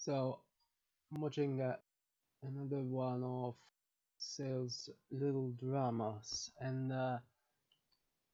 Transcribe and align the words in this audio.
So 0.00 0.40
I'm 1.12 1.20
watching 1.22 1.60
uh, 1.60 1.76
another 2.42 2.82
one 2.82 3.24
of 3.24 3.54
Sale's 4.18 4.90
little 5.10 5.50
dramas, 5.52 6.52
and 6.60 6.92
uh, 6.92 7.18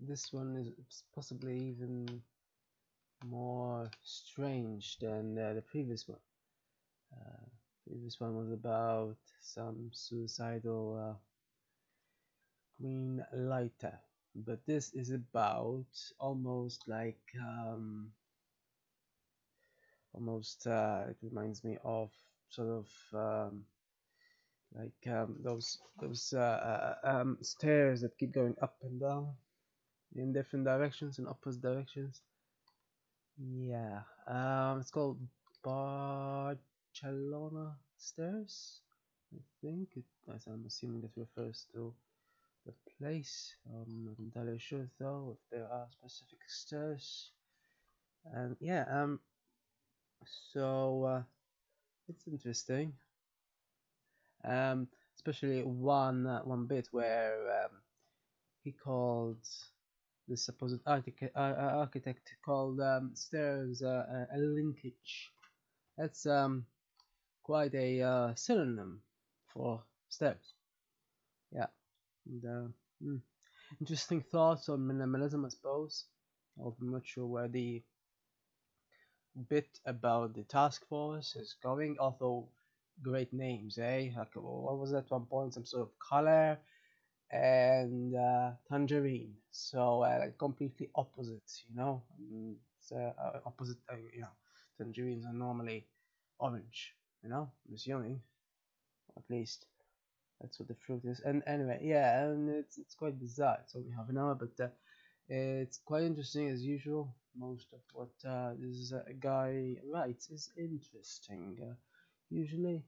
this 0.00 0.32
one 0.34 0.54
is 0.56 1.02
possibly 1.14 1.56
even 1.70 2.22
more 3.24 3.90
strange 4.02 4.98
than 4.98 5.38
uh, 5.38 5.54
the 5.54 5.62
previous 5.62 6.06
one. 6.08 6.20
Uh, 7.12 7.46
previous 7.86 8.20
one 8.20 8.36
was 8.36 8.50
about 8.52 9.16
some 9.40 9.90
suicidal 9.92 10.96
uh, 10.96 11.18
green 12.78 13.24
lighter, 13.32 13.98
but 14.34 14.66
this 14.66 14.92
is 14.92 15.10
about 15.10 15.86
almost 16.18 16.86
like 16.86 17.22
um, 17.40 18.12
almost 20.14 20.66
uh, 20.66 21.04
it 21.10 21.16
reminds 21.22 21.64
me 21.64 21.78
of 21.84 22.10
sort 22.50 22.68
of 22.68 22.88
um, 23.14 23.64
like 24.74 25.06
um, 25.08 25.36
those 25.42 25.78
those 26.00 26.32
uh, 26.36 26.40
uh, 26.40 26.94
um, 27.04 27.38
stairs 27.42 28.00
that 28.00 28.16
keep 28.18 28.32
going 28.32 28.54
up 28.62 28.76
and 28.82 29.00
down 29.00 29.28
in 30.16 30.32
different 30.32 30.64
directions 30.64 31.18
in 31.18 31.26
opposite 31.28 31.62
directions. 31.62 32.22
Yeah 33.38 34.02
um, 34.26 34.80
it's 34.80 34.90
called 34.90 35.18
Barcelona 35.62 36.56
stairs 37.98 38.80
I 39.34 39.40
think. 39.60 39.88
It, 39.96 40.04
I'm 40.46 40.64
assuming 40.66 41.00
that 41.02 41.16
refers 41.16 41.66
to 41.74 41.94
the 42.66 42.72
place. 42.98 43.56
I'm 43.66 44.04
not 44.06 44.18
entirely 44.18 44.58
sure 44.58 44.88
though 45.00 45.36
if 45.36 45.50
there 45.50 45.68
are 45.70 45.88
specific 45.90 46.40
stairs. 46.48 47.30
And 48.32 48.56
yeah 48.60 48.84
um 48.90 49.20
so 50.52 51.04
uh, 51.04 51.22
it's 52.08 52.26
interesting 52.26 52.92
um, 54.44 54.88
especially 55.16 55.62
one 55.62 56.26
uh, 56.26 56.40
one 56.40 56.66
bit 56.66 56.88
where 56.90 57.64
um, 57.64 57.70
he 58.64 58.72
called 58.72 59.38
the 60.28 60.36
supposed 60.36 60.80
architect, 60.86 61.36
uh, 61.36 61.54
architect 61.58 62.30
called 62.44 62.80
um, 62.80 63.10
stairs 63.14 63.82
uh, 63.82 64.26
a 64.34 64.38
linkage. 64.38 65.30
That's 65.98 66.26
um, 66.26 66.64
quite 67.42 67.74
a 67.74 68.02
uh, 68.02 68.34
synonym 68.34 69.02
for 69.52 69.82
stairs. 70.08 70.54
Yeah. 71.52 71.66
And, 72.26 72.44
uh, 72.44 72.68
hmm. 73.02 73.16
Interesting 73.80 74.22
thoughts 74.30 74.68
on 74.68 74.80
minimalism, 74.80 75.44
I 75.44 75.48
suppose. 75.48 76.04
I'm 76.58 76.92
not 76.92 77.06
sure 77.06 77.26
where 77.26 77.48
the 77.48 77.82
bit 79.48 79.80
about 79.86 80.34
the 80.34 80.44
task 80.44 80.86
force 80.88 81.36
is 81.36 81.54
going, 81.62 81.96
although 82.00 82.48
great 83.02 83.32
names, 83.32 83.78
eh? 83.78 84.10
Like, 84.16 84.34
what 84.36 84.78
was 84.78 84.90
that 84.92 85.10
one 85.10 85.26
point? 85.26 85.54
Some 85.54 85.64
sort 85.66 85.82
of 85.82 85.98
color 85.98 86.58
and 87.30 88.14
uh, 88.16 88.52
tangerine. 88.70 89.34
So 89.50 90.02
uh, 90.02 90.18
like 90.20 90.38
completely 90.38 90.90
opposites, 90.94 91.64
you 91.70 91.76
know. 91.76 92.02
Mm, 92.22 92.54
it's 92.78 92.92
uh, 92.92 93.12
uh, 93.20 93.40
opposite, 93.46 93.78
uh, 93.90 93.96
you 94.14 94.22
know. 94.22 94.34
Tangerines 94.78 95.24
are 95.26 95.32
normally 95.34 95.86
orange, 96.38 96.94
you 97.22 97.30
know. 97.30 97.50
I'm 97.68 97.74
assuming, 97.74 98.20
at 99.16 99.24
least 99.30 99.66
that's 100.40 100.58
what 100.60 100.68
the 100.68 100.74
fruit 100.74 101.02
is. 101.04 101.20
And 101.20 101.42
anyway, 101.46 101.80
yeah, 101.82 102.24
and 102.26 102.50
it's 102.50 102.78
it's 102.78 102.94
quite 102.94 103.18
bizarre. 103.20 103.58
It's 103.62 103.76
only 103.76 103.90
half 103.90 104.08
an 104.08 104.18
hour, 104.18 104.34
but 104.34 104.58
uh, 104.64 104.68
it's 105.28 105.78
quite 105.84 106.04
interesting 106.04 106.48
as 106.48 106.62
usual. 106.62 107.14
Most 107.36 107.68
of 107.72 107.80
what 107.94 108.30
uh, 108.30 108.52
this 108.58 108.92
guy 109.20 109.76
writes 109.92 110.30
is 110.30 110.50
interesting. 110.56 111.58
Uh, 111.62 111.74
usually 112.30 112.82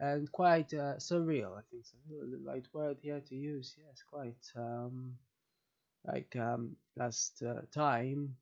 and 0.00 0.30
quite 0.32 0.72
uh, 0.74 0.96
surreal. 0.98 1.56
I 1.56 1.62
think 1.70 1.84
surreal 1.84 2.24
is 2.24 2.32
the 2.32 2.38
right 2.44 2.66
word 2.72 2.98
here 3.02 3.20
to 3.28 3.34
use. 3.36 3.76
Yes, 3.78 4.02
quite 4.10 4.44
um, 4.56 5.16
like 6.06 6.34
um, 6.36 6.76
last 6.96 7.42
uh, 7.42 7.62
time 7.72 8.36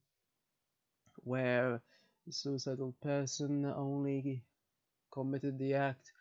where 1.25 1.81
the 2.27 2.33
suicidal 2.33 2.95
person 3.03 3.65
only 3.65 4.43
committed 5.13 5.59
the 5.59 5.75
act 5.75 6.13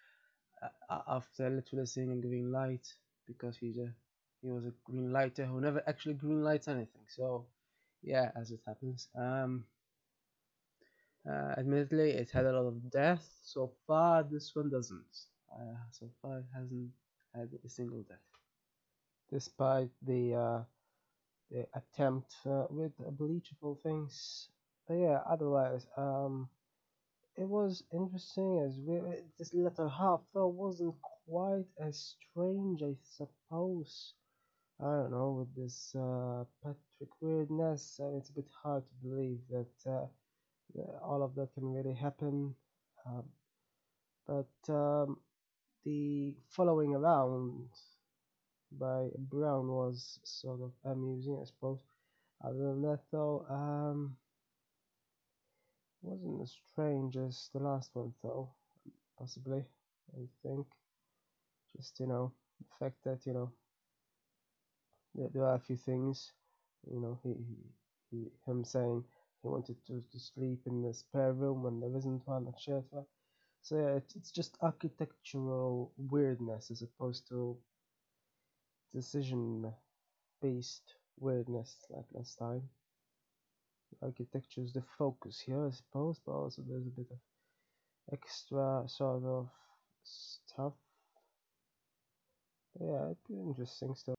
uh, 0.90 1.00
after 1.08 1.50
literally 1.50 1.86
seeing 1.86 2.12
a 2.12 2.16
green 2.28 2.52
light 2.52 2.88
because 3.28 3.58
he's 3.58 3.78
a 3.78 3.94
he 4.42 4.50
was 4.50 4.66
a 4.66 4.74
green 4.86 5.12
lighter 5.12 5.46
who 5.46 5.62
never 5.62 5.82
actually 5.88 6.14
green 6.16 6.44
lights 6.44 6.68
anything. 6.68 7.06
So 7.08 7.46
yeah, 8.02 8.32
as 8.36 8.52
it 8.52 8.62
happens. 8.66 9.08
Um, 9.16 9.66
uh, 11.30 11.54
admittedly, 11.58 12.12
it 12.12 12.30
had 12.32 12.46
a 12.46 12.52
lot 12.54 12.68
of 12.68 12.92
death. 12.92 13.28
So 13.44 13.72
far, 13.86 14.24
this 14.24 14.56
one 14.56 14.70
doesn't. 14.70 15.18
Uh, 15.52 15.76
so 15.92 16.10
far, 16.22 16.40
it 16.40 16.46
hasn't 16.54 16.92
had 17.36 17.50
a 17.66 17.70
single 17.70 18.04
death, 18.04 18.18
despite 19.32 19.90
the 20.02 20.34
uh, 20.36 20.64
the 21.52 21.68
attempt 21.74 22.34
uh, 22.46 22.66
with 22.70 22.94
bleachable 23.18 23.82
things. 23.82 24.50
But 24.88 24.96
yeah, 24.96 25.20
otherwise, 25.30 25.86
um, 25.98 26.50
it 27.36 27.48
was 27.48 27.84
interesting 27.92 28.60
as 28.66 28.80
well. 28.80 29.14
This 29.38 29.54
latter 29.54 29.88
half 29.90 30.22
though 30.34 30.48
wasn't 30.48 30.96
quite 31.26 31.68
as 31.80 32.16
strange, 32.32 32.82
I 32.84 32.96
suppose. 33.04 34.14
I 34.82 34.86
don't 34.86 35.12
know 35.12 35.32
with 35.32 35.54
this 35.56 35.94
uh, 35.94 36.46
Patrick 36.64 37.10
weirdness, 37.20 38.00
and 38.00 38.16
it's 38.16 38.30
a 38.30 38.34
bit 38.34 38.48
hard 38.64 38.84
to 38.88 39.08
believe 39.10 39.40
that 39.50 39.92
uh, 39.92 40.06
all 41.04 41.22
of 41.22 41.36
that 41.36 41.54
can 41.54 41.74
really 41.74 41.94
happen. 41.94 42.56
Um, 43.06 43.26
but 44.26 44.74
um, 44.74 45.18
the 45.84 46.34
following 46.50 46.96
around 46.96 47.68
by 48.72 49.10
Brown 49.18 49.68
was 49.68 50.20
sort 50.24 50.62
of 50.62 50.72
amusing, 50.86 51.40
I 51.42 51.46
suppose. 51.46 51.80
Other 52.42 52.60
than 52.60 52.82
that, 52.84 53.02
though, 53.12 53.46
um, 53.50 54.16
wasn't 56.02 56.42
as 56.42 56.56
strange 56.72 57.18
as 57.18 57.50
the 57.54 57.60
last 57.60 57.90
one, 57.94 58.14
though. 58.24 58.50
Possibly, 59.18 59.66
I 60.16 60.22
think. 60.42 60.68
Just 61.76 62.00
you 62.00 62.08
know, 62.08 62.32
the 62.60 62.86
fact 62.86 62.96
that 63.04 63.26
you 63.26 63.34
know 63.34 63.52
there 65.16 65.46
are 65.46 65.56
a 65.56 65.60
few 65.60 65.78
things, 65.78 66.32
you 66.92 67.00
know, 67.00 67.20
he, 67.24 67.30
he, 67.30 67.58
he 68.12 68.32
him 68.46 68.64
saying 68.64 69.04
he 69.42 69.48
wanted 69.48 69.78
to, 69.88 70.04
to 70.12 70.20
sleep 70.20 70.62
in 70.66 70.82
the 70.82 70.94
spare 70.94 71.34
room 71.34 71.64
when 71.64 71.80
there 71.80 71.96
isn't 71.98 72.28
one, 72.28 72.48
etc. 72.48 72.84
So 73.62 73.78
yeah, 73.78 73.96
it's, 73.98 74.16
it's 74.16 74.32
just 74.32 74.58
architectural 74.62 75.92
weirdness 75.98 76.72
as 76.72 76.82
opposed 76.82 77.28
to 77.30 77.58
decision 78.94 79.72
based 80.42 80.96
weirdness 81.20 81.76
like 81.90 82.06
last 82.14 82.38
time. 82.38 82.64
Architecture 84.02 84.62
is 84.62 84.74
the 84.74 84.84
focus 84.98 85.40
here, 85.46 85.68
I 85.68 85.72
suppose, 85.72 86.20
but 86.26 86.32
also 86.34 86.64
there's 86.68 86.88
a 86.88 86.92
bit 86.92 87.08
of 87.12 87.18
extra 88.14 88.84
sort 88.88 89.24
of 89.26 89.50
stuff. 90.04 90.74
Yeah, 92.80 93.10
it's 93.12 93.30
interesting 93.30 93.96
stuff. 93.96 94.19